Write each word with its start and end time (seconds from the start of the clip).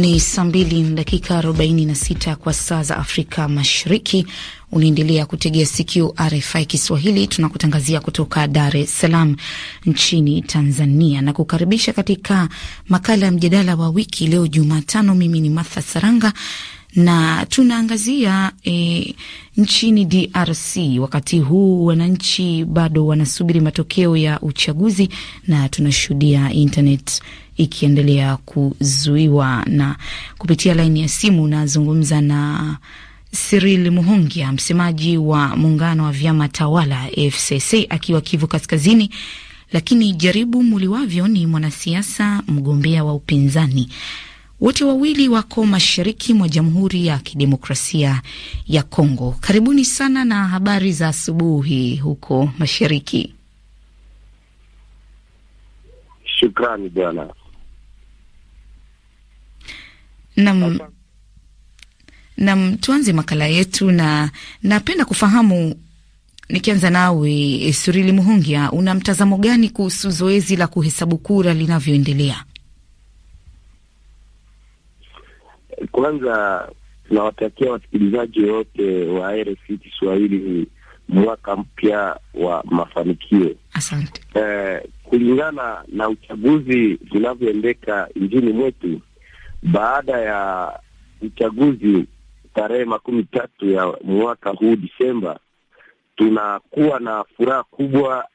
Ni 0.00 0.20
saa 0.20 0.44
mbili 0.44 0.82
na 0.82 0.94
dakika 0.94 1.40
46 1.42 2.34
kwa 2.36 2.52
saa 2.52 2.82
za 2.82 2.96
Afrika 2.96 3.48
Mashariki. 3.48 4.26
Unaendelea 4.72 5.26
kutegea 5.26 5.66
sikio 5.66 6.14
RFI 6.28 6.66
Kiswahili, 6.66 7.26
tunakutangazia 7.26 8.00
kutoka 8.00 8.46
Dar 8.48 8.76
es 8.76 9.00
Salaam 9.00 9.36
nchini 9.86 10.42
Tanzania 10.42 11.22
na 11.22 11.32
kukaribisha 11.32 11.92
katika 11.92 12.48
makala 12.88 13.26
ya 13.26 13.32
mjadala 13.32 13.74
wa 13.76 13.88
wiki 13.88 14.26
leo 14.26 14.46
Jumatano. 14.46 15.14
Mimi 15.14 15.40
ni 15.40 15.50
Martha 15.50 15.82
Saranga 15.82 16.32
na 16.96 17.46
tunaangazia 17.46 18.52
e, 18.64 19.14
nchini 19.56 20.04
DRC. 20.04 20.76
Wakati 21.00 21.38
huu 21.38 21.84
wananchi 21.86 22.64
bado 22.64 23.06
wanasubiri 23.06 23.60
matokeo 23.60 24.16
ya 24.16 24.40
uchaguzi 24.40 25.08
na 25.48 25.68
tunashuhudia 25.68 26.52
internet 26.52 27.22
ikiendelea 27.56 28.36
kuzuiwa. 28.36 29.64
Na 29.66 29.96
kupitia 30.38 30.74
laini 30.74 31.00
ya 31.00 31.08
simu 31.08 31.48
nazungumza 31.48 32.20
na 32.20 32.76
Cyril 33.48 33.90
Muhongia, 33.90 34.52
msemaji 34.52 35.16
wa 35.18 35.56
muungano 35.56 36.04
wa 36.04 36.12
vyama 36.12 36.48
tawala 36.48 37.08
FCC 37.30 37.86
akiwa 37.88 38.20
Kivu 38.20 38.46
Kaskazini, 38.46 39.10
lakini 39.72 40.12
Jaribu 40.12 40.62
Muliwavyo 40.62 41.28
ni 41.28 41.46
mwanasiasa 41.46 42.42
mgombea 42.48 43.04
wa 43.04 43.14
upinzani. 43.14 43.88
Wote 44.60 44.84
wawili 44.84 45.28
wako 45.28 45.66
mashariki 45.66 46.34
mwa 46.34 46.48
Jamhuri 46.48 47.06
ya 47.06 47.18
Kidemokrasia 47.18 48.22
ya 48.66 48.82
Kongo. 48.82 49.36
Karibuni 49.40 49.84
sana 49.84 50.24
na 50.24 50.48
habari 50.48 50.92
za 50.92 51.08
asubuhi 51.08 51.96
huko 51.96 52.50
mashariki. 52.58 53.34
Shukrani 56.24 56.88
bwana. 56.88 57.34
Nam, 60.36 60.78
nam, 62.36 62.76
tuanze 62.78 63.12
makala 63.12 63.46
yetu 63.46 63.90
na 63.90 64.30
napenda 64.62 65.04
kufahamu 65.04 65.74
nikianza 66.48 66.90
nawe 66.90 67.72
Surili 67.72 68.12
Muhungia, 68.12 68.72
una 68.72 68.94
mtazamo 68.94 69.36
gani 69.38 69.68
kuhusu 69.70 70.10
zoezi 70.10 70.56
la 70.56 70.66
kuhesabu 70.66 71.18
kura 71.18 71.54
linavyoendelea? 71.54 72.44
Kwanza 75.92 76.68
tunawatakia 77.08 77.72
wasikilizaji 77.72 78.44
wote 78.44 79.06
wa 79.06 79.36
RFI 79.36 79.78
Kiswahili 79.78 80.66
mwaka 81.08 81.56
mpya 81.56 82.16
wa 82.34 82.64
mafanikio. 82.70 83.54
Asante. 83.72 84.20
Eh, 84.34 84.82
kulingana 85.04 85.84
na 85.88 86.08
uchaguzi 86.08 86.98
zinavyoendeka 87.12 88.08
nchini 88.16 88.52
mwetu 88.52 89.00
baada 89.62 90.12
ya 90.20 90.72
uchaguzi 91.22 92.04
tarehe 92.54 92.84
makumi 92.84 93.24
tatu 93.24 93.70
ya 93.70 93.94
mwaka 94.04 94.50
huu 94.50 94.76
Disemba, 94.76 95.38
tunakuwa 96.16 97.00
na 97.00 97.24
furaha 97.36 97.62
kubwa 97.62 98.28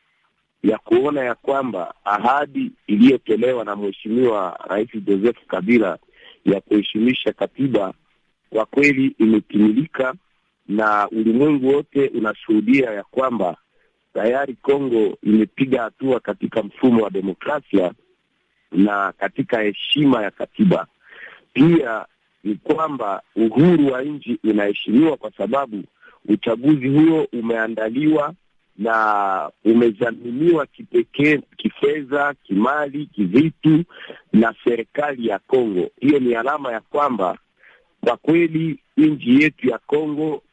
ya 0.64 0.78
kuona 0.78 1.22
ya 1.22 1.36
kwamba 1.36 1.94
ahadi 2.05 2.72
iliyotolewa 2.88 3.66
na 3.66 3.76
Mheshimiwa 3.76 4.59
Rais 4.70 4.89
Joseph 4.95 5.38
Kabila 5.48 5.98
ya 6.45 6.61
kuheshimisha 6.61 7.34
katiba 7.34 7.94
kwa 8.50 8.66
kweli 8.66 9.16
imetimilika, 9.20 10.14
na 10.67 11.09
ulimwengu 11.09 11.67
wote 11.75 12.08
unashuhudia 12.08 12.92
ya 12.92 13.03
kwamba 13.03 13.58
tayari 14.14 14.53
Kongo 14.61 15.17
imepiga 15.23 15.81
hatua 15.81 16.20
katika 16.20 16.64
mfumo 16.64 17.03
wa 17.03 17.09
demokrasia 17.09 17.94
na 18.72 19.11
katika 19.17 19.61
heshima 19.61 20.23
ya 20.23 20.31
katiba. 20.31 20.88
Pia 21.54 22.05
ni 22.43 22.55
kwamba 22.55 23.21
uhuru 23.36 23.87
wa 23.92 24.02
nchi 24.02 24.39
unaheshimiwa 24.43 25.17
kwa 25.17 25.32
sababu 25.32 25.83
uchaguzi 26.26 26.87
huo 26.87 27.27
umeandaliwa 27.33 28.33
na 28.81 29.49
umezaminiwa 29.65 30.65
kipekee 30.65 31.37
kifedha, 31.58 32.33
kimali, 32.43 33.05
kivitu 33.05 33.83
na 34.33 34.53
serikali 34.64 35.27
ya 35.27 35.39
Kongo. 35.39 35.89
Hiyo 35.99 36.19
ni 36.19 36.36
alama 36.36 36.71
ya 36.71 36.80
kwamba 36.81 37.37
kwa 38.05 38.17
kweli 38.17 38.80
nchi 38.97 39.42
yetu 39.42 39.67
ya 39.69 39.77
Kongo 39.77 40.43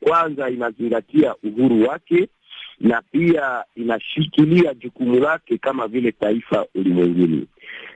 kwanza 0.00 0.50
inazingatia 0.50 1.34
uhuru 1.36 1.88
wake 1.88 2.28
na 2.80 3.02
pia 3.02 3.64
inashikilia 3.76 4.74
jukumu 4.74 5.20
lake 5.20 5.58
kama 5.58 5.88
vile 5.88 6.12
taifa 6.12 6.66
ulimwenguni. 6.74 7.46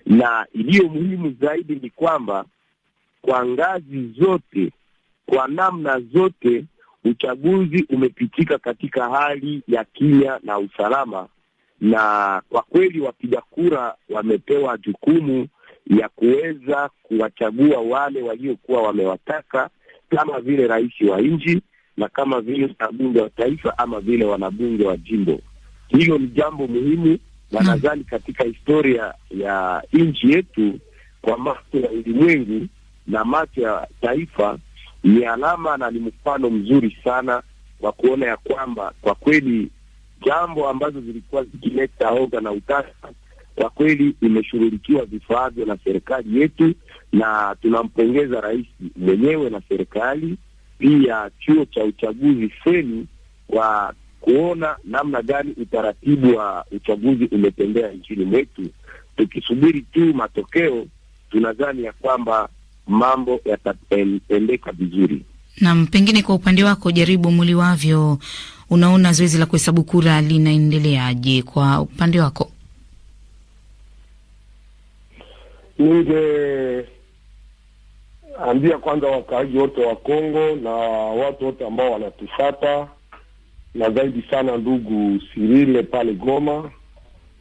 Na 0.07 0.47
iliyo 0.53 0.89
muhimu 0.89 1.37
zaidi 1.41 1.75
ni 1.83 1.91
kwamba 1.91 2.45
kwa 3.23 3.47
ngazi 3.47 4.09
zote, 4.19 4.73
kwa 5.27 5.49
namna 5.49 6.01
zote, 6.01 6.65
uchaguzi 7.05 7.87
umepitika 7.91 8.59
katika 8.59 9.09
hali 9.11 9.63
ya 9.69 9.85
kimya 9.85 10.41
na 10.43 10.59
usalama, 10.59 11.29
na 11.81 12.43
kwa 12.49 12.63
kweli 12.63 13.01
wapiga 13.01 13.41
kura 13.41 13.95
wamepewa 14.11 14.79
jukumu 14.79 15.47
ya 15.87 16.09
kuweza 16.09 16.91
kuwachagua 17.03 17.79
wale 17.81 18.23
waliokuwa 18.23 18.83
wamewataka 18.83 19.71
kama 20.11 20.41
vile 20.41 20.67
rais 20.67 21.01
wa 21.01 21.21
nchi 21.21 21.63
na 21.97 22.09
kama 22.09 22.41
vile 22.41 22.75
wanabunge 22.79 23.21
wa 23.21 23.31
taifa 23.31 23.79
ama 23.79 24.01
vile 24.01 24.25
wanabunge 24.25 24.87
wa 24.87 24.97
jimbo. 24.97 25.41
Hilo 25.89 26.19
ni 26.19 26.27
jambo 26.27 26.67
muhimu, 26.67 27.19
na 27.53 27.61
nadhani 27.61 28.05
katika 28.05 28.45
historia 28.45 29.15
ya 29.31 29.83
nchi 29.93 30.31
yetu, 30.33 30.79
kwa 31.23 31.39
macho 31.39 31.79
ya 31.81 31.91
ulimwengu 31.91 32.67
na 33.07 33.25
macho 33.25 33.61
ya 33.61 33.89
taifa, 34.01 34.59
ni 35.05 35.25
alama 35.25 35.77
na 35.77 35.91
ni 35.91 35.99
mfano 35.99 36.51
mzuri 36.51 36.99
sana 37.05 37.43
wa 37.81 37.93
kuona 37.93 38.27
ya 38.27 38.37
kwamba 38.37 38.93
kwa 39.03 39.15
kweli 39.15 39.71
jambo 40.27 40.69
ambazo 40.69 41.01
zilikuwa 41.01 41.45
zikileta 41.45 42.11
oga 42.11 42.41
na 42.41 42.53
utasa 42.53 43.13
kwa 43.55 43.71
kweli 43.71 44.15
imeshughulikiwa 44.23 45.05
vifaavyo 45.05 45.65
na 45.67 45.77
serikali 45.85 46.41
yetu, 46.41 46.75
na 47.13 47.57
tunampongeza 47.63 48.41
rais 48.41 48.67
mwenyewe 48.97 49.51
na 49.51 49.63
serikali 49.69 50.37
pia 50.79 51.31
chuo 51.39 51.65
cha 51.65 51.85
uchaguzi 51.85 52.49
feni 52.49 53.07
kwa 53.47 53.95
kuona 54.21 54.77
namna 54.85 55.23
gani 55.23 55.55
utaratibu 55.63 56.37
wa 56.37 56.65
uchaguzi 56.73 57.25
umetembea 57.33 57.89
nchini 57.93 58.25
mwetu. 58.25 58.63
Tukisubiri 59.17 59.81
tu 59.83 60.15
matokeo, 60.15 60.87
tunadhani 61.31 61.85
ya 61.85 61.93
kwamba 61.93 62.49
mambo 62.87 63.41
yataendeka 63.45 64.73
vizuri. 64.73 65.23
Naam, 65.61 65.87
pengine 65.87 66.23
kwa 66.23 66.35
upande 66.35 66.65
wako, 66.65 66.91
Jaribu 66.91 67.31
Muliwavyo, 67.31 68.19
unaona 68.71 69.13
zoezi 69.13 69.39
la 69.39 69.47
kuhesabu 69.47 69.85
kura 69.85 70.21
linaendeleaje 70.21 71.43
kwa 71.43 71.81
upande 71.81 72.21
wako? 72.21 72.51
Ningeambia 75.79 76.87
kwanza 78.81 79.07
wakaaji 79.07 79.59
wote 79.59 79.85
wa 79.87 79.97
Kongo 79.97 80.57
na 80.57 80.71
watu 81.25 81.45
wote 81.45 81.67
ambao 81.67 81.93
wanatufata 81.93 82.89
na 83.75 83.91
zaidi 83.91 84.25
sana 84.31 84.57
ndugu 84.57 85.21
Sirile 85.35 85.83
pale 85.83 86.13
Goma, 86.15 86.71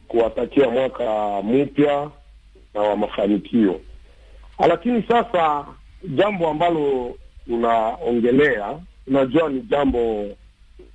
kuwatakia 0.08 0.68
mwaka 0.70 1.42
mpya 1.42 2.10
na 2.74 2.80
wa 2.80 2.96
mafanikio. 2.96 3.80
Lakini 4.58 5.02
sasa 5.08 5.66
jambo 6.08 6.48
ambalo 6.48 7.14
unaongelea, 7.48 8.78
unajua 9.06 9.48
ni 9.48 9.60
jambo 9.60 10.26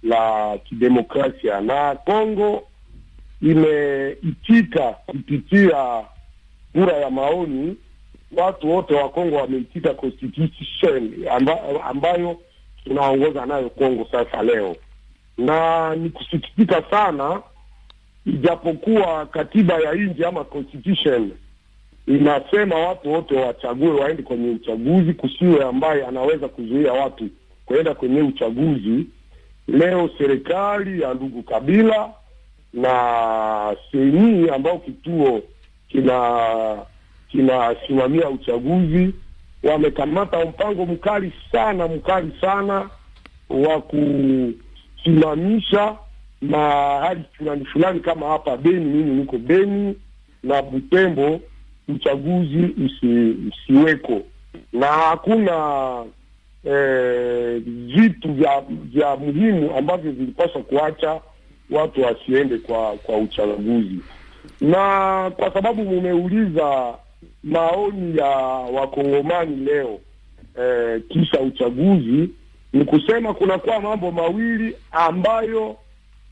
la 0.04 0.58
kidemokrasia 0.58 1.62
na 1.62 1.96
Kongo 1.96 2.64
imeitika 3.42 4.82
kupitia 5.06 6.04
kura 6.74 6.94
ya 6.94 7.10
maoni. 7.10 7.76
Watu 8.38 8.72
wote 8.72 8.94
wa 8.94 9.10
Kongo 9.10 9.36
wameitika 9.36 9.94
constitution 9.94 11.14
amba, 11.32 11.84
ambayo 11.86 12.40
tunaongoza 12.84 13.46
nayo 13.46 13.70
Kongo 13.70 14.08
sasa 14.12 14.44
leo, 14.44 14.76
na 15.38 15.96
ni 15.96 16.10
kusikitika 16.10 16.84
sana, 16.92 17.42
ijapokuwa 18.26 19.26
katiba 19.26 19.74
ya 19.80 19.94
nchi 19.94 20.26
ama 20.26 20.44
constitution 20.44 21.32
inasema 22.08 22.76
watu 22.76 23.14
wote 23.14 23.36
wachague 23.36 23.88
waende 23.90 24.24
kwenye 24.24 24.50
uchaguzi, 24.50 25.14
kusiwe 25.14 25.64
ambaye 25.66 26.06
anaweza 26.06 26.48
kuzuia 26.48 26.94
watu 26.94 27.30
kuenda 27.66 27.94
kwenye 27.94 28.22
uchaguzi. 28.22 29.06
Leo 29.68 30.10
serikali 30.18 31.02
ya 31.02 31.14
ndugu 31.14 31.44
Kabila 31.44 32.10
na 32.74 33.76
seni 33.92 34.50
ambao 34.50 34.78
kituo 34.80 35.42
kina 35.90 36.78
kinasimamia 37.32 38.30
uchaguzi 38.30 39.14
wamekamata 39.64 40.46
mpango 40.46 40.86
mkali 40.86 41.34
sana 41.52 41.88
mkali 41.88 42.32
sana 42.42 42.90
wa 43.50 43.82
kusimamisha 43.82 45.96
mahali 46.42 47.22
fulani 47.38 47.66
fulani, 47.66 48.00
kama 48.00 48.28
hapa 48.28 48.58
Beni, 48.58 48.86
mimi 48.86 49.16
niko 49.16 49.38
Beni 49.38 49.96
na 50.44 50.62
Butembo 50.62 51.40
uchaguzi 51.88 52.76
usi, 52.86 53.36
usiweko 53.50 54.22
na 54.74 54.88
hakuna 54.88 56.04
eh, 56.66 57.62
vitu 57.66 58.34
vya 58.34 58.64
vya 58.70 59.16
muhimu 59.16 59.76
ambavyo 59.78 60.12
vilipaswa 60.12 60.62
kuacha 60.62 61.22
watu 61.70 62.02
wasiende 62.02 62.58
kwa 62.58 62.92
kwa 62.98 63.18
uchaguzi. 63.18 64.00
Na 64.62 65.32
kwa 65.36 65.54
sababu 65.54 65.84
mumeuliza 65.84 66.94
maoni 67.44 68.18
ya 68.18 68.28
wakongomani 68.74 69.56
leo 69.56 70.00
eh, 70.62 71.02
kisha 71.10 71.40
uchaguzi, 71.40 72.30
ni 72.74 72.86
kusema 72.86 73.34
kunakuwa 73.34 73.80
mambo 73.82 74.12
mawili 74.12 74.76
ambayo 74.92 75.76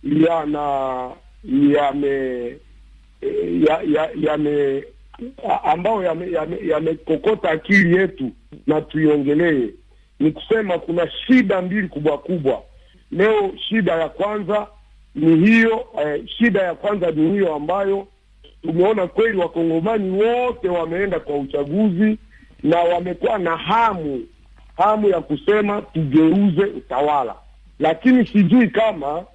yana 0.03 1.09
yame 1.53 2.47
ya, 3.67 3.81
ya, 3.93 4.09
yame 4.21 4.83
ambayo 5.63 6.03
yamekokota 6.67 7.47
yame 7.47 7.59
akili 7.61 7.95
yetu 7.97 8.31
na 8.67 8.81
tuiongelee. 8.81 9.69
Ni 10.19 10.31
kusema 10.31 10.79
kuna 10.79 11.09
shida 11.11 11.61
mbili 11.61 11.87
kubwa 11.87 12.17
kubwa 12.17 12.61
leo. 13.11 13.51
Shida 13.69 13.91
ya 13.93 14.09
kwanza 14.09 14.67
ni 15.15 15.45
hiyo 15.47 15.85
eh, 16.05 16.27
shida 16.27 16.61
ya 16.61 16.75
kwanza 16.75 17.11
ni 17.11 17.31
hiyo 17.31 17.55
ambayo 17.55 18.07
tumeona 18.61 19.07
kweli 19.07 19.37
wakongomani 19.37 20.09
wote 20.23 20.69
wameenda 20.69 21.19
kwa 21.19 21.35
uchaguzi 21.37 22.17
na 22.63 22.77
wamekuwa 22.79 23.37
na 23.37 23.57
hamu 23.57 24.25
hamu 24.77 25.09
ya 25.09 25.21
kusema 25.21 25.81
tugeuze 25.81 26.63
utawala, 26.65 27.35
lakini 27.79 28.27
sijui 28.27 28.67
kama 28.67 29.25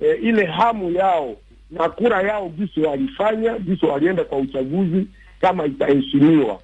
eh, 0.00 0.18
ile 0.22 0.44
hamu 0.46 0.90
yao 0.90 1.36
na 1.70 1.88
kura 1.88 2.22
yao 2.22 2.48
jinsi 2.58 2.80
walifanya 2.80 3.58
jinsi 3.58 3.86
walienda 3.86 4.24
kwa 4.24 4.38
uchaguzi 4.38 5.06
kama 5.40 5.66
itaheshimiwa, 5.66 6.60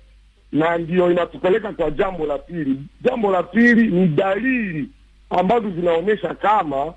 na 0.53 0.79
ndiyo 0.79 1.11
inatupeleka 1.11 1.73
kwa 1.73 1.91
jambo 1.91 2.27
la 2.27 2.39
pili. 2.39 2.79
Jambo 3.03 3.31
la 3.33 3.43
pili 3.43 3.87
ni 3.91 4.07
dalili 4.09 4.89
ambazo 5.31 5.71
zinaonyesha 5.71 6.35
kama 6.35 6.95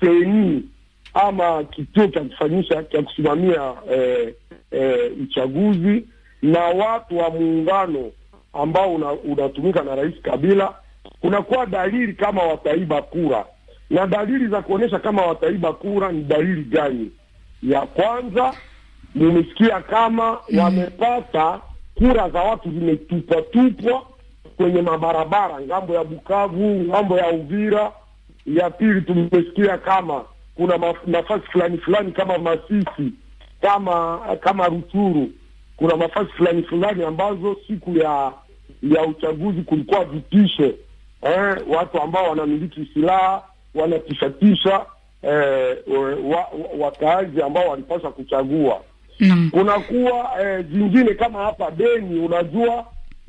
seni 0.00 0.62
ama 1.14 1.64
kituo 1.64 2.06
cha 2.06 2.20
kufanyisha 2.20 2.82
cha 2.82 3.02
kusimamia 3.02 3.74
eh, 3.90 4.34
eh, 4.70 5.12
uchaguzi 5.22 6.04
na 6.42 6.60
watu 6.60 7.18
wa 7.18 7.30
muungano 7.30 8.10
ambao 8.52 8.94
unatumika 9.24 9.82
na 9.82 9.94
Rais 9.94 10.14
Kabila, 10.22 10.74
kunakuwa 11.20 11.66
dalili 11.66 12.12
kama 12.12 12.42
wataiba 12.42 13.02
kura, 13.02 13.44
na 13.90 14.06
dalili 14.06 14.46
za 14.48 14.62
kuonyesha 14.62 14.98
kama 14.98 15.26
wataiba 15.26 15.72
kura 15.72 16.12
ni 16.12 16.22
dalili 16.22 16.62
gani? 16.62 17.10
Ya 17.62 17.80
kwanza 17.80 18.54
mumesikia 19.16 19.80
kama 19.80 20.38
mm, 20.50 20.58
wamepata 20.58 21.60
kura 21.94 22.30
za 22.30 22.42
watu 22.42 22.70
zimetupwa 22.70 23.42
tupwa 23.42 24.02
kwenye 24.56 24.82
mabarabara 24.82 25.60
ng'ambo 25.60 25.94
ya 25.94 26.04
Bukavu, 26.04 26.84
ng'ambo 26.84 27.18
ya 27.18 27.28
Uvira. 27.30 27.92
Ya 28.46 28.70
pili 28.70 29.02
tumesikia 29.02 29.78
kama 29.78 30.24
kuna 30.54 30.94
nafasi 31.06 31.46
fulani 31.46 31.78
fulani 31.78 32.12
kama 32.12 32.38
Masisi, 32.38 33.12
kama 33.60 34.18
kama 34.40 34.66
Ruchuru, 34.68 35.28
kuna 35.76 35.96
nafasi 35.96 36.32
fulani 36.32 36.62
fulani 36.62 37.04
ambazo 37.04 37.56
siku 37.66 37.98
ya 37.98 38.32
ya 38.82 39.02
uchaguzi 39.06 39.62
kulikuwa 39.62 40.04
vitisho 40.04 40.64
eh, 41.22 41.56
watu 41.68 42.02
ambao 42.02 42.28
wanamiliki 42.28 42.88
silaha 42.94 43.42
wanatishatisha 43.74 44.86
eh, 45.22 45.76
wa, 46.24 46.48
wakaazi 46.78 47.42
ambao 47.42 47.68
walipaswa 47.68 48.12
kuchagua 48.12 48.80
Kunakuwa 49.50 50.30
eh, 50.42 50.64
zingine 50.72 51.14
kama 51.14 51.38
hapa 51.44 51.70
Beni, 51.70 52.20
unajua 52.20 52.86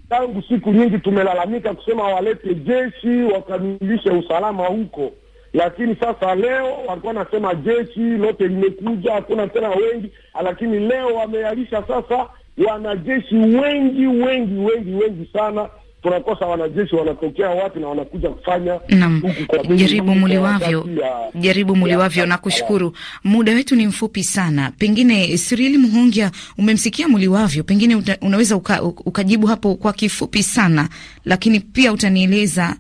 tangu 0.09 0.41
siku 0.49 0.71
nyingi 0.71 0.97
tumelalamika 0.99 1.73
kusema 1.73 2.03
walete 2.03 2.55
jeshi 2.55 3.23
wakamilishe 3.33 4.09
usalama 4.09 4.63
huko, 4.65 5.11
lakini 5.53 5.95
sasa 5.95 6.35
leo 6.35 6.77
walikuwa 6.87 7.13
nasema 7.13 7.55
jeshi 7.55 7.99
lote 7.99 8.47
limekuja, 8.47 9.13
hakuna 9.13 9.47
tena 9.47 9.69
wengi, 9.69 10.11
lakini 10.43 10.79
leo 10.79 11.07
wamealisha 11.07 11.83
sasa 11.87 12.27
wanajeshi 12.67 13.35
wengi 13.35 14.07
wengi 14.07 14.59
wengi 14.59 14.93
wengi 14.93 15.29
sana 15.33 15.69
tunakosa 16.03 16.45
wanajeshi 16.45 16.95
wanatokea 16.95 17.49
wapi 17.49 17.79
na 17.79 17.87
wanakuja 17.87 18.29
kufanya 18.29 18.73
huku 18.73 19.73
jaribu 19.75 20.15
muliwavyo, 20.15 20.87
jaribu 21.35 21.75
muliwavyo. 21.75 22.25
Nakushukuru, 22.25 22.93
muda 23.23 23.53
wetu 23.53 23.75
ni 23.75 23.87
mfupi 23.87 24.23
sana. 24.23 24.71
Pengine 24.77 25.37
Sirili 25.37 25.77
Muhongia, 25.77 26.31
umemsikia 26.57 27.07
muliwavyo, 27.07 27.63
pengine 27.63 27.95
uta, 27.95 28.17
unaweza 28.21 28.55
uka, 28.55 28.83
ukajibu 28.83 29.47
hapo 29.47 29.75
kwa 29.75 29.93
kifupi 29.93 30.43
sana, 30.43 30.89
lakini 31.27 31.59
pia 31.59 31.93
utanieleza 31.93 32.75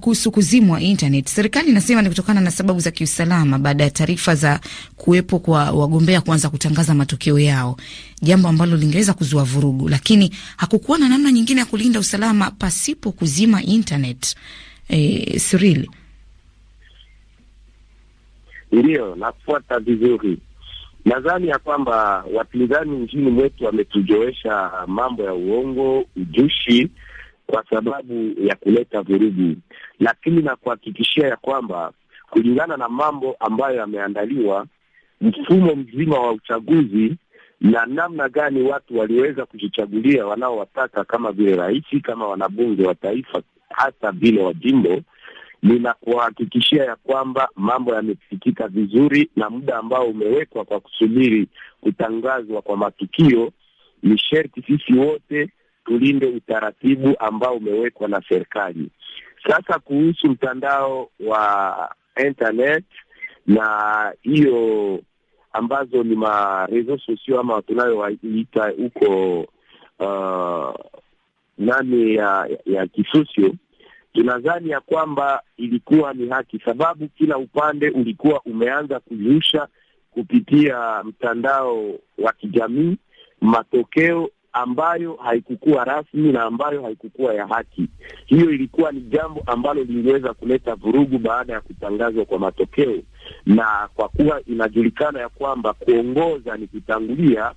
kuhusu 0.00 0.30
kuzimwa 0.30 0.80
internet. 0.80 1.28
Serikali 1.28 1.70
inasema 1.70 2.02
ni 2.02 2.08
kutokana 2.08 2.40
na 2.40 2.50
sababu 2.50 2.80
za 2.80 2.90
kiusalama 2.90 3.58
baada 3.58 3.84
ya 3.84 3.90
taarifa 3.90 4.34
za 4.34 4.60
kuwepo 4.96 5.38
kwa 5.38 5.70
wagombea 5.70 6.20
kuanza 6.20 6.50
kutangaza 6.50 6.94
matokeo 6.94 7.38
yao, 7.38 7.76
jambo 8.22 8.48
ambalo 8.48 8.76
lingeweza 8.76 9.14
kuzua 9.14 9.44
vurugu, 9.44 9.88
lakini 9.88 10.30
hakukuwa 10.56 10.98
na 10.98 11.08
namna 11.08 11.32
nyingine 11.32 11.60
ya 11.60 11.66
kulinda 11.66 12.00
usalama 12.00 12.50
pasipo 12.50 13.12
kuzima 13.12 13.62
internet. 13.62 14.36
E, 14.88 15.40
Cyril, 15.40 15.88
ndiyo 18.72 19.14
nafuata 19.14 19.78
vizuri. 19.78 20.38
Nadhani 21.04 21.48
ya 21.48 21.58
kwamba 21.58 22.24
wapinzani 22.34 22.96
nchini 22.98 23.30
mwetu 23.30 23.64
wametujoesha 23.64 24.70
mambo 24.86 25.22
ya 25.22 25.34
uongo, 25.34 26.04
ujushi 26.16 26.88
kwa 27.46 27.64
sababu 27.70 28.34
ya 28.40 28.54
kuleta 28.56 29.02
vurugu, 29.02 29.56
lakini 30.00 30.42
na 30.42 30.56
kuhakikishia 30.56 31.26
ya 31.28 31.36
kwamba 31.36 31.92
kulingana 32.30 32.76
na 32.76 32.88
mambo 32.88 33.36
ambayo 33.40 33.76
yameandaliwa, 33.76 34.66
mfumo 35.20 35.74
mzima 35.76 36.18
wa 36.20 36.32
uchaguzi 36.32 37.16
na 37.60 37.86
namna 37.86 38.28
gani 38.28 38.62
watu 38.62 38.98
waliweza 38.98 39.46
kujichagulia 39.46 40.26
wanaowataka 40.26 41.04
kama 41.04 41.32
vile 41.32 41.56
rais, 41.56 41.84
kama 42.02 42.28
wanabunge 42.28 42.86
wa 42.86 42.94
taifa, 42.94 43.42
hata 43.70 44.12
vile 44.12 44.42
wa 44.42 44.54
jimbo, 44.54 45.00
ninakuhakikishia 45.62 46.84
ya 46.84 46.96
kwamba 46.96 47.48
mambo 47.56 47.94
yamefikika 47.94 48.68
vizuri, 48.68 49.30
na 49.36 49.50
muda 49.50 49.76
ambao 49.78 50.04
umewekwa 50.06 50.64
kwa 50.64 50.80
kusubiri 50.80 51.48
kutangazwa 51.80 52.62
kwa 52.62 52.76
matukio, 52.76 53.52
ni 54.02 54.18
sherti 54.18 54.62
sisi 54.66 54.94
wote 54.94 55.48
tulinde 55.86 56.26
utaratibu 56.26 57.16
ambao 57.18 57.54
umewekwa 57.54 58.08
na 58.08 58.22
serikali. 58.28 58.90
Sasa 59.48 59.78
kuhusu 59.78 60.28
mtandao 60.30 61.10
wa 61.20 61.94
internet 62.26 62.84
na 63.46 64.12
hiyo 64.22 65.00
ambazo 65.52 66.02
ni 66.02 66.16
mareseau 66.16 66.98
sociaux 66.98 67.40
ama 67.40 67.62
tunayowaita 67.62 68.68
huko 68.76 69.40
uh, 69.98 70.74
nani 71.58 72.14
ya 72.14 72.48
ya 72.66 72.86
kisosio, 72.86 73.54
tunadhani 74.12 74.70
ya 74.70 74.80
kwamba 74.80 75.42
ilikuwa 75.56 76.12
ni 76.14 76.28
haki, 76.28 76.60
sababu 76.64 77.08
kila 77.08 77.38
upande 77.38 77.90
ulikuwa 77.90 78.40
umeanza 78.42 79.00
kuzusha 79.00 79.68
kupitia 80.10 81.02
mtandao 81.04 81.94
wa 82.18 82.32
kijamii 82.32 82.96
matokeo 83.40 84.30
ambayo 84.56 85.14
haikukuwa 85.24 85.84
rasmi 85.84 86.32
na 86.32 86.42
ambayo 86.42 86.82
haikukuwa 86.82 87.34
ya 87.34 87.46
haki. 87.46 87.88
Hiyo 88.26 88.50
ilikuwa 88.50 88.92
ni 88.92 89.00
jambo 89.00 89.42
ambalo 89.46 89.84
liliweza 89.84 90.34
kuleta 90.34 90.74
vurugu 90.74 91.18
baada 91.18 91.52
ya 91.52 91.60
kutangazwa 91.60 92.24
kwa 92.24 92.38
matokeo, 92.38 92.98
na 93.46 93.88
kwa 93.94 94.08
kuwa 94.08 94.42
inajulikana 94.46 95.20
ya 95.20 95.28
kwamba 95.28 95.72
kuongoza 95.72 96.56
ni 96.56 96.66
kutangulia, 96.66 97.52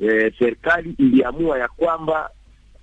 e, 0.00 0.32
serikali 0.38 0.94
iliamua 0.98 1.58
ya 1.58 1.68
kwamba 1.68 2.30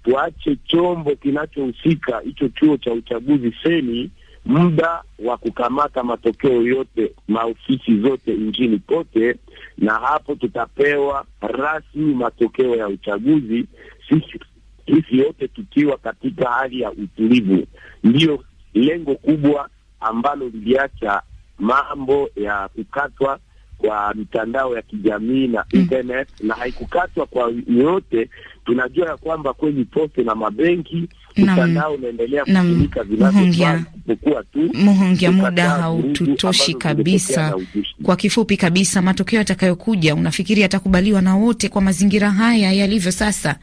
tuache 0.03 0.55
chombo 0.67 1.15
kinachohusika 1.15 2.19
hicho 2.19 2.49
chuo 2.49 2.77
cha 2.77 2.93
uchaguzi 2.93 3.55
seni 3.63 4.11
muda 4.47 5.03
wa 5.19 5.37
kukamata 5.37 6.03
matokeo 6.03 6.61
yote 6.61 7.11
maofisi 7.27 7.99
zote 8.01 8.33
nchini 8.33 8.79
kote, 8.79 9.35
na 9.77 9.93
hapo 9.93 10.35
tutapewa 10.35 11.25
rasmi 11.41 12.13
matokeo 12.15 12.75
ya 12.75 12.87
uchaguzi, 12.87 13.65
sisi 14.09 14.39
sisi 14.85 15.17
yote 15.19 15.47
tukiwa 15.47 15.97
katika 15.97 16.49
hali 16.49 16.81
ya 16.81 16.91
utulivu. 16.91 17.67
Ndiyo 18.03 18.43
lengo 18.73 19.15
kubwa 19.15 19.69
ambalo 19.99 20.49
liliacha 20.49 21.21
mambo 21.59 22.29
ya 22.35 22.67
kukatwa 22.67 23.39
kwa 23.77 24.13
mitandao 24.13 24.75
ya 24.75 24.81
kijamii 24.81 25.47
na 25.47 25.65
internet, 25.73 26.27
na 26.43 26.53
haikukatwa 26.55 27.25
kwa 27.25 27.53
yote. 27.67 28.29
Tunajua 28.65 29.07
ya 29.07 29.17
kwamba 29.17 29.53
kwenye 29.53 29.83
poste 29.85 30.23
na 30.23 30.35
mabenki 30.35 31.09
mtandao 31.37 31.93
unaendelea 31.93 32.45
kutumika 32.45 33.03
vinavyofaa, 33.03 33.83
isipokuwa 33.95 34.43
tu. 34.43 34.71
Muhongia, 34.73 35.31
muda 35.31 35.69
haututoshi 35.69 36.73
kabisa. 36.73 37.55
Kwa 38.03 38.15
kifupi 38.15 38.57
kabisa, 38.57 39.01
matokeo 39.01 39.39
yatakayokuja 39.39 40.15
unafikiri 40.15 40.61
yatakubaliwa 40.61 41.21
na 41.21 41.35
wote 41.35 41.69
kwa 41.69 41.81
mazingira 41.81 42.31
haya 42.31 42.71
yalivyo 42.73 43.11
sasa? 43.11 43.55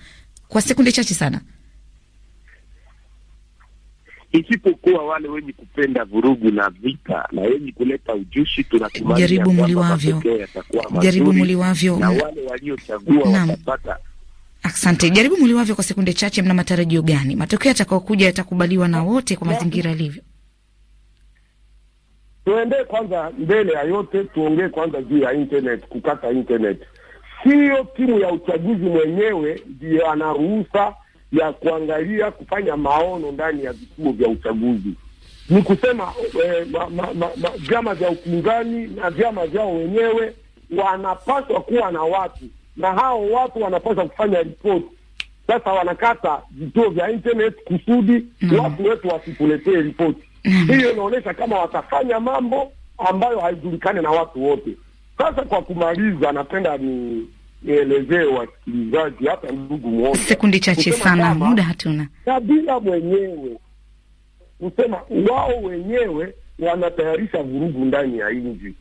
Kwa 0.48 0.60
sekunde 0.62 0.92
chache 0.92 1.14
sana? 1.14 1.40
Isipokuwa 4.32 5.04
wale 5.06 5.28
wenye 5.28 5.52
kupenda 5.52 6.04
vurugu 6.04 6.50
na 6.50 6.70
vita 6.70 7.28
na 7.32 7.42
wenye 7.42 7.72
kuleta 7.72 8.14
ujushi, 8.14 8.64
tunatumai 8.64 9.20
jaribu 9.20 9.52
muliwavyo, 9.52 10.22
jaribu 11.02 11.32
muliwavyo, 11.32 11.96
na 11.98 12.10
wale 12.10 12.46
waliochagua 12.50 13.22
watapata. 13.30 13.96
Asante, 14.64 15.10
jaribu 15.10 15.36
muliwavyo. 15.36 15.74
Kwa 15.74 15.84
sekunde 15.84 16.12
chache, 16.12 16.42
mna 16.42 16.54
matarajio 16.54 17.02
gani 17.02 17.36
matokeo 17.36 17.68
yatakaokuja 17.68 18.26
yatakubaliwa 18.26 18.88
na 18.88 19.02
wote 19.02 19.36
kwa 19.36 19.46
mazingira 19.46 19.90
yalivyo? 19.90 20.22
Tuendee 22.44 22.84
kwanza, 22.84 23.30
mbele 23.38 23.72
ya 23.72 23.82
yote 23.82 24.24
tuongee 24.24 24.68
kwanza 24.68 25.02
juu 25.02 25.18
ya 25.18 25.32
internet, 25.32 25.86
kukata 25.86 26.30
internet. 26.30 26.80
Siyo 27.42 27.84
timu 27.96 28.18
ya 28.18 28.32
uchaguzi 28.32 28.84
mwenyewe 28.84 29.62
ndiyo 29.66 30.10
ana 30.10 30.32
ruhusa 30.32 30.94
ya 31.32 31.52
kuangalia 31.52 32.30
kufanya 32.30 32.76
maono 32.76 33.32
ndani 33.32 33.64
ya 33.64 33.72
vituo 33.72 34.12
vya 34.12 34.28
uchaguzi. 34.28 34.94
Ni 35.50 35.62
kusema 35.62 36.12
eh, 36.44 36.66
vyama 37.58 37.94
vya 37.94 38.10
upinzani 38.10 38.86
na 38.86 39.10
vyama 39.10 39.46
vyao 39.46 39.74
wenyewe 39.74 40.34
wanapaswa 40.76 41.60
kuwa 41.60 41.92
na 41.92 42.02
watu, 42.02 42.44
na 42.76 42.92
hao 42.92 43.26
watu 43.30 43.62
wanapaswa 43.62 44.08
kufanya 44.08 44.42
ripoti. 44.42 44.86
Sasa 45.46 45.72
wanakata 45.72 46.42
vituo 46.50 46.88
vya 46.90 47.10
internet 47.10 47.54
kusudi 47.64 48.26
mm. 48.40 48.58
watu 48.58 48.84
wetu 48.84 49.08
wasituletee 49.08 49.80
ripoti 49.82 50.22
mm. 50.44 50.66
hiyo 50.66 50.92
inaonyesha 50.92 51.34
kama 51.34 51.58
watafanya 51.58 52.20
mambo 52.20 52.72
ambayo 52.98 53.40
haijulikani 53.40 54.02
na 54.02 54.10
watu 54.10 54.44
wote. 54.44 54.70
Sasa 55.18 55.42
kwa 55.42 55.62
kumaliza, 55.62 56.32
napenda 56.32 56.76
ni 56.76 57.26
nielezee 57.62 58.24
wasikilizaji 58.24 59.26
hata 59.26 59.52
ndugu 59.52 59.88
mmoja, 59.88 60.14
sekundi 60.20 60.60
chache 60.60 60.92
sana, 60.92 61.34
muda 61.34 61.62
hatuna. 61.62 62.08
Kabila 62.24 62.80
mwenyewe 62.80 63.58
kusema 64.58 65.00
wao 65.30 65.62
wenyewe 65.62 66.34
wanatayarisha 66.58 67.42
vurugu 67.42 67.84
ndani 67.84 68.18
ya 68.18 68.30
nchi, 68.30 68.74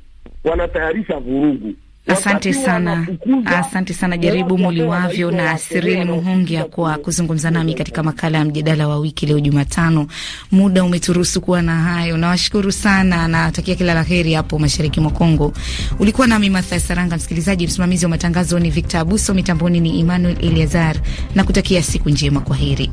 wanatayarisha 0.44 1.20
vurugu 1.20 1.74
Asante 2.07 2.53
sana, 2.53 3.07
asante 3.45 3.93
sana 3.93 4.17
Jaribu 4.17 4.57
Muliwavyo 4.57 5.31
na 5.31 5.57
Sirili 5.57 6.05
Muhungia 6.05 6.63
kwa 6.65 6.98
kuzungumza 6.98 7.51
nami 7.51 7.74
katika 7.74 8.03
makala 8.03 8.38
ya 8.38 8.45
mjadala 8.45 8.88
wa 8.88 8.98
wiki 9.00 9.25
leo 9.25 9.39
Jumatano. 9.39 10.07
Muda 10.51 10.83
umeturuhusu 10.83 11.41
kuwa 11.41 11.62
na 11.62 11.75
hayo, 11.83 12.17
nawashukuru 12.17 12.72
sana, 12.72 13.27
natakia 13.27 13.75
kila 13.75 13.93
la 13.93 14.03
heri 14.03 14.33
hapo 14.33 14.60
mashariki 14.60 15.00
mwa 15.00 15.12
Kongo. 15.12 15.53
Ulikuwa 16.00 16.27
nami 16.27 16.50
Matha 16.50 16.79
Saranga, 16.79 17.15
msikilizaji. 17.15 17.67
Msimamizi 17.67 18.05
wa 18.05 18.10
matangazo 18.10 18.60
ni 18.60 18.69
Victor 18.69 19.00
Abuso, 19.01 19.33
mitamboni 19.33 19.79
ni 19.79 20.00
Emmanuel 20.00 20.38
Eliazar 20.45 20.95
na 21.36 21.43
kutakia 21.43 21.83
siku 21.83 22.10
njema. 22.10 22.39
Kwa 22.41 22.55
heri. 22.55 22.91